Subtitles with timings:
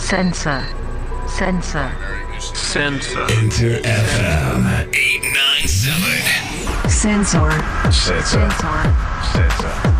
[0.00, 0.64] Sensor.
[1.28, 1.88] Sensor.
[2.40, 3.20] Sensor.
[3.30, 6.88] Enter FM 897.
[6.88, 7.50] Sensor.
[7.92, 8.50] Sensor.
[8.50, 8.80] Sensor.
[9.32, 9.90] Sensor.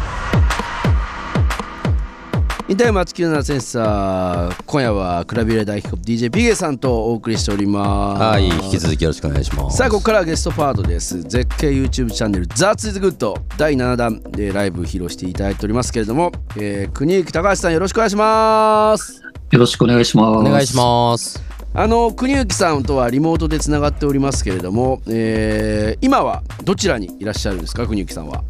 [2.69, 9.77] インタイム897センサー今夜はクラビレ大ヒップ DJ ピゲさんとお送りしておりますはい、引き続きよろしくお願いします。
[9.77, 20.39] さあここからはゲストパートです絶景 YouTube チャンネル That's is Good 第7弾でライブ披露していただいておりますけれども、えー、国行高橋さんよろしくお願いしますよろしくお願いします。
[20.39, 21.43] お願いします。
[21.73, 27.87] あの国行さんとはリモートでつながっておりますけれども、えー、今はどちらにいらっしゃるんですか？
[27.87, 28.43] 国行さんは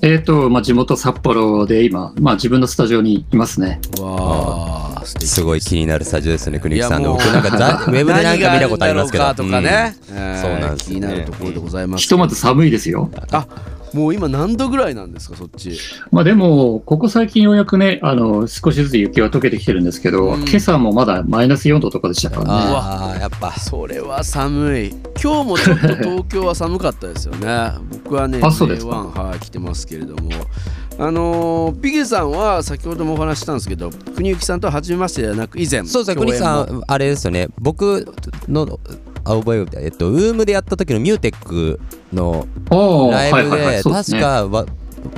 [0.00, 3.80] えっ、と、まあ、地元札幌で今、まあ、自分のスタジオにいますね。
[4.00, 7.02] わあすごい気になるスタジオですね、国木さんの。
[7.02, 9.34] いやもう僕なんかざ ウェブでなんか見たことありますけど。
[9.34, 13.10] とかね、うんえーそうなんですよね気になるところでございますひとまず寒いですよ。
[13.30, 13.46] あ
[13.94, 15.78] もう今何度ぐらいなんですかそっち？
[16.10, 20.42] まあ、でも、ここ最近ようやくね、あの、少しずつ雪は溶けてきてるんですけど、うん。
[20.48, 22.48] 今朝もまだマイナス4度とかでしたからね。
[22.50, 23.52] ああ、やっぱ。
[23.52, 24.88] それは寒い。
[25.22, 27.72] 今日もちょっと東京は寒かったですよね。
[28.04, 28.92] 僕はねあそうですか。
[28.92, 30.30] J1 はい来てますけれども。
[30.98, 38.06] あのーピゲさんは先ほどもお話ししたんですけど国行さんとは初めましてではなく以前そうですね、国木さん、あれですよね、僕
[38.46, 38.78] の、
[39.24, 41.80] あ覚えてえっと、ウームでやった時のミューテック
[42.12, 42.46] の
[43.10, 44.66] ライブで、確かわ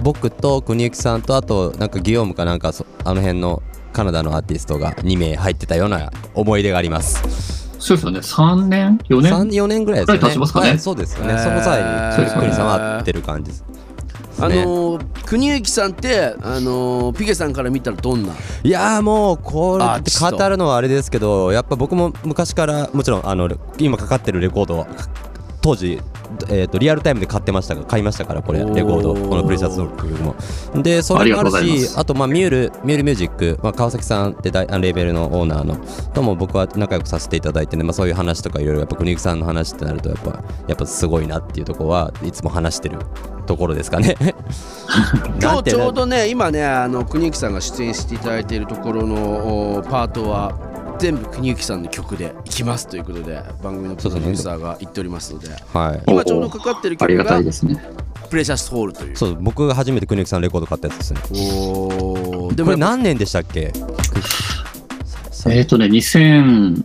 [0.03, 7.69] 僕と国行さんと、あと、なんかギオームかなんか、そあの辺のカナダのアーティストが2名入ってたような思い出があります。
[7.79, 8.19] そうですよね。
[8.21, 10.47] 3年 ?4 年？3、4年ぐらいですよね。
[10.47, 11.39] すかねはいそうですよね。
[11.39, 13.65] その際に、そうですね国さんは会ってる感じです。
[14.41, 18.33] あねのー国行さんってあのーピゲさんから見たらどんな？
[18.65, 24.87] いやーもうこれアーティスト語るのはあれですけどやっぱ僕も昔からもちろんあの今かかってるレコード
[25.61, 26.01] 当時、
[26.49, 30.35] えー、とリアルタイムで買ってましたが買いましたからこれレコードこのプレシャスドッグよりも
[30.83, 35.77] でそれもあるしあとまあミュールミュールミュージック、まあ、川崎さんってレーベルのオーナーの
[36.13, 42.99] とも僕は仲良くさせていただいてね、まあ、そういう話とかいろいろやっぱ国木さんの話ってなるとやっぱやっぱすごいなっていうところはいつも話してる
[43.47, 44.17] ところですかね。
[45.41, 50.53] 今日ちょうどね今ねあの国行さんが出演していただいているところのおパートは
[51.05, 56.03] 全部国行さんの曲でいきますということで番組のプロデューサーが言っておりますのではい。
[56.11, 57.79] 今ちょうどかかってるありがた曲がいですね。
[58.31, 59.17] プレシャスホールという。
[59.17, 61.21] そう僕が初めて国木さんのレコード買ったやつですね。
[61.31, 62.55] おー。
[62.55, 63.71] でもでこれ何年でしたっけ？
[65.51, 66.85] えっ、とね、2000、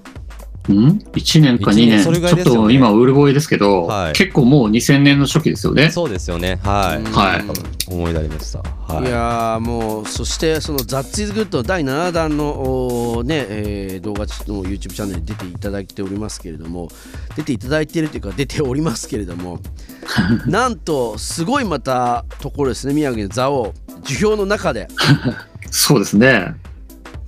[0.73, 1.89] ん ?1 年か2一年。
[1.89, 2.03] 年。
[2.03, 4.13] それぐらいちょっと今、ウルボイですけど、はい。
[4.13, 5.89] 結構もう2000年の初期ですよね。
[5.91, 6.59] そうですよね。
[6.63, 7.11] はい。
[7.11, 7.43] はい。
[7.91, 8.59] 思い出ありました。
[8.59, 9.07] はい。
[9.07, 16.89] いやーもうそしてその「ザッツイズグッド第7弾のね、えー動画の YouTube チャンネルに出ていただいておりますけれども
[17.35, 19.59] 出ていただいているというか出ておりますけれども
[20.47, 24.87] なんとすごいまたところですね宮城の蔵王樹氷の中で。
[25.71, 26.55] そうですね。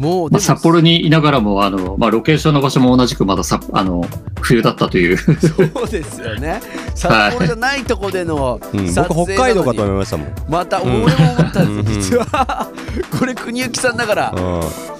[0.01, 4.03] まあ、もうでも札幌にいながらも、あの、まあ、ロケーションの場所も同じくまださ、あの、
[4.41, 5.17] 冬だったという。
[5.17, 6.61] そうですよね。
[6.95, 8.87] 札幌じゃないとこでのうん。
[8.87, 10.27] 撮影僕北海道かと思いましたもん。
[10.49, 11.07] また俺も思
[11.43, 12.67] ったんです、実は。
[13.19, 14.33] これ国行さんだから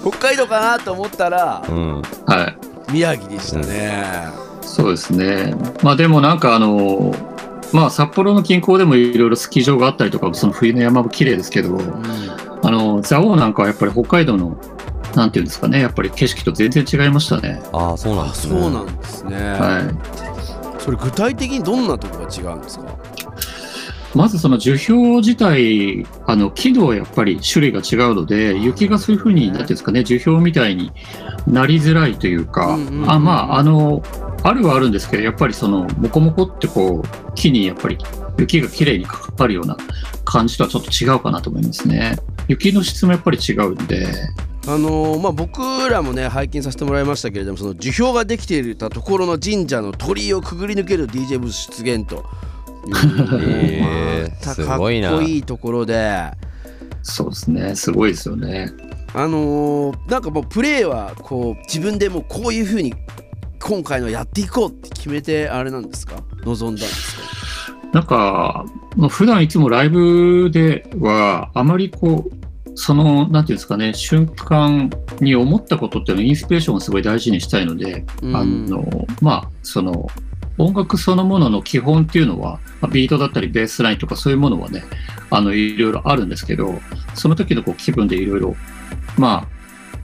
[0.06, 1.74] 北海道かなと思ったらうん。
[1.74, 2.56] うんはい。
[2.92, 4.04] 宮城でしたね、
[4.60, 5.54] そうですね。
[5.82, 7.14] まあでもなんかあの、
[7.72, 11.78] まあ札幌の近郊でもいろいろスキー場があったりとか、その冬の山も綺麗ですけど、
[12.62, 14.56] あの、蔵王なんかはやっぱり北海道の、
[15.14, 17.60] なんていうんですかね、やっぱり景色と全然違いましたね。
[17.72, 19.80] ああそうなんあですねそうなんですね、は
[20.78, 20.82] い。
[20.82, 22.98] それ具体的にどんなとこが違うんですか？
[24.14, 30.92] まずその樹氷自体、あの、木のやっぱり種類が違うので、雪がそういうふうに、なんていうんですかね、樹氷みたいに
[31.46, 32.74] なりづらいというか、
[33.06, 34.02] あまあ、あの、
[34.42, 37.96] あるはあるんですけど、やっぱりその、モコモコってこう、木にやっぱり
[38.36, 39.78] 雪がきれいにかかるような
[40.26, 42.16] 感じとはちょっと違うかなと思いますね。
[42.48, 44.08] 雪の質もやっぱり違うんで、
[44.66, 52.24] あのーまあ、僕らもね拝見させてもらいましたけれどもその樹氷ができていたところの神社の鳥居をくぐり抜ける DJ ブース出現と
[52.86, 55.10] いうまたかっすごいな。
[55.10, 56.30] こいいところで。
[57.02, 58.70] そうですね、すごいですよね。
[59.14, 62.94] あのーなんかもうプレーはこう自分でもうこういうふうに
[63.60, 66.22] 今回のやっていこうって決めてあれなんですか？
[66.44, 67.22] 望んだんですか？
[67.92, 68.64] なんか、
[68.96, 72.41] まあ普段いつもライブでは、あまりこう、
[72.74, 74.90] その、なんていうんですかね、瞬間
[75.20, 80.08] に思ったことっていうのをインスピレーションをすごい大事にしたいので、うんあの、まあ、その、
[80.58, 84.84] 音楽そのものの基本っていうのは、まあビートだったりベースラインとかそういうものはね、
[85.30, 86.80] あの、いろいろあるんですけど、
[87.14, 88.56] その時のこう気分でいろいろ、
[89.16, 89.62] まあ、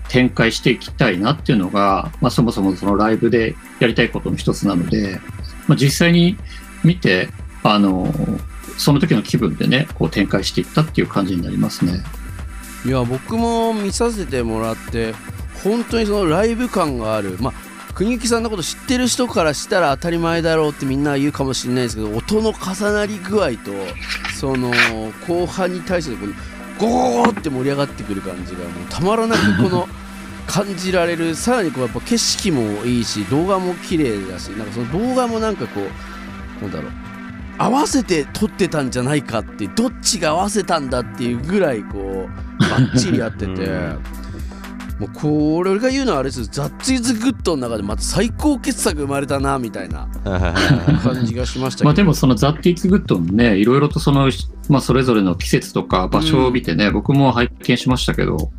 [0.09, 5.21] 展開していきたいなっていうのが、まあ、そもそもそのライブでやりたいことの一つなので、
[5.67, 6.37] まあ、実際に
[6.83, 7.29] 見て、
[7.63, 8.13] あの、
[8.79, 11.93] その時の気分でね、こう展開していったっていう感じになりますね。
[12.89, 15.13] いや僕も見させてもらって
[15.63, 17.37] 本当にそのライブ感がある。
[17.39, 23.73] まあ国行さんのこと知ってる人からしたら当たり前だろうってみんな言うかもしれないですけど音の重なり具合と
[24.41, 24.71] その
[25.27, 26.33] 後半に対してこの
[26.79, 29.89] ゴゴゴって盛り上がってくる感じがもうたまらなくこの
[30.47, 31.35] 感じられる。
[31.35, 35.83] さらにこうやっぱ景色もいいし動画も綺麗だしなんかその動画もなんかこ
[36.61, 36.93] うなんだろう
[37.59, 44.19] 合わせて撮ってたんじゃないかってどっちが合わせたんだっていうぐらいこうバッチリやってて。
[44.99, 46.45] もうこれ俺が言うのはあれです。
[46.47, 50.09] ザッツイズグッドの中でまた最高傑作生まれたなみたいな
[51.05, 51.85] 感じがしましたけど。
[51.87, 54.29] まあでもその That Is Good もね、いろいろとその、
[54.69, 58.51] まあそれぞれの季節とか場所を見てね、僕も拝見しましたけど、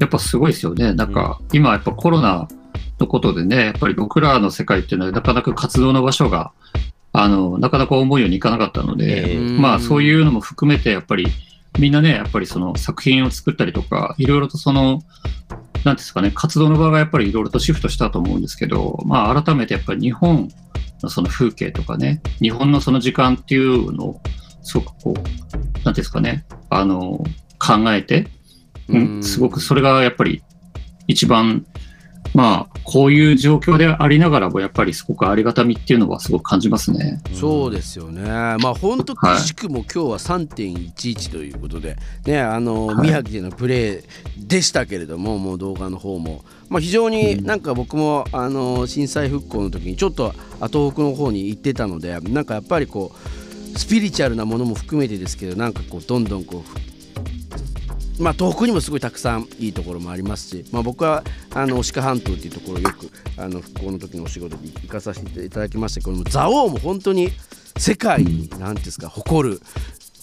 [0.00, 0.94] やっぱすごいですよね。
[0.94, 2.48] なんか、今やっぱコロナ
[2.98, 6.52] のことでね、やっぱり僕らの世界っていうのはなかなか活動の場所が、
[7.12, 11.26] あの、なかなか思うようにいかなかったので、えーまあそういうのも含めてやっぱり
[11.78, 15.02] みんなね、やっぱりその作品を作ったりとか、いろいろとその、
[15.84, 20.48] なんですかね、活動の場がやっぱりいろいろとシフトしたと思うんですけど、まあ改めてやっぱり日本
[21.02, 24.20] のその風景とかね、日本のその時間っていうのを、
[24.62, 27.22] すごくこう、なんですかね、あの、
[27.58, 28.28] 考えて、
[28.88, 30.42] ううんん、すごくそれがやっぱり
[31.06, 31.66] 一番、
[32.32, 37.20] まあ、こういう状況でありながらも、やっぱりすごくありがたみっていうのはすごく感じますね。
[37.32, 38.22] そうですよね。
[38.22, 50.32] まあ本当はいくしくも今日は3.11ということで、ねあの、はい宮城でのプレーでしたけれども、もう動画の方も、まあ非常になんか僕も、あの震災復興の時にちょっと
[50.68, 53.12] 東北の方に行ってたので、なんかやっぱりこ
[53.74, 56.93] うスピリチュアルなものも含めてですけど、なんかこうどんどんこう。
[58.18, 61.24] まあ、東北にもすごいたくさんいいところもありますし、まあ、僕は
[61.54, 67.30] あの鹿半島っていうところをよくあの復興の時のお仕事に行かさせていただきましたけども蔵王も本当に
[67.76, 69.60] 世界に何んですか誇る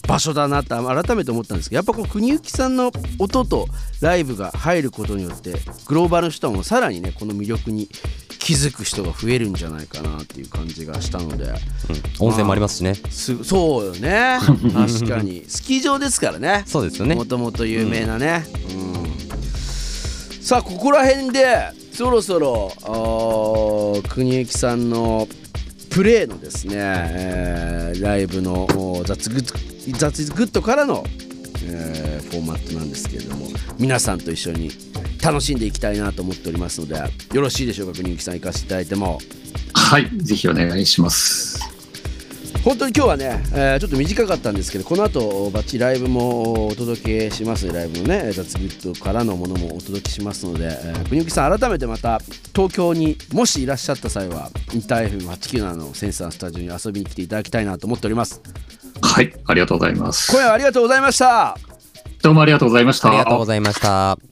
[0.08, 3.68] 場所だなって改めて思ったんですけどやっぱこう国行さんの音と
[4.00, 5.54] ライブが入ることによって
[5.86, 7.88] グローバルの人もさらにニセコの魅力に
[8.42, 11.54] 気づく人が増えるんじゃないかなっていう感じがしたので。
[12.18, 12.94] 温泉もありますしね。
[12.94, 14.38] すそうよね。
[14.74, 15.44] 確かに。
[15.46, 16.64] スキー場ですからね。
[16.66, 17.14] そうですよね。
[17.14, 20.44] もともと有名なね、うん。
[20.44, 22.72] さあここら辺でそろそろ
[24.08, 25.28] 国行さんの
[25.90, 31.04] プレーのですね、えーライブのお That's Goo That's Good からの、
[31.64, 33.46] えーフォーマットなんですけれども
[33.78, 34.70] 皆さんと一緒に
[35.22, 39.18] 楽しんでいきたいなと思っておりますのでよろしいでしょうか国行さん行かせていただいても。
[39.74, 41.60] はい、ぜひお願いします。
[42.64, 52.20] 本当に今日はね、えーちょっと短かったんですけどこの後バッチリライブもお届けしますライブのね That's Good からのものもお届けしますので、えー、国行さん改めてまた
[52.54, 58.40] 東京にもしいらっしゃった際はインター FM897 のセンサースタジオに遊びに来ていただきたいなと思っております
[59.02, 60.30] はい、ありがとうございます。
[60.30, 61.56] 今夜はありがとうございました
[62.22, 63.08] どうもありがとうございました。
[63.08, 64.31] ありがとうございました